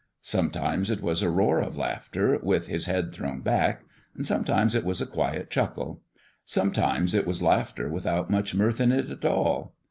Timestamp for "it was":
0.89-1.21, 4.73-4.99, 7.13-7.43